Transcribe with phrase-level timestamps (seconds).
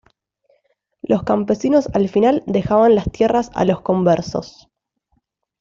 [1.03, 4.67] Los campesinos al final dejaban las tierras a los conversos.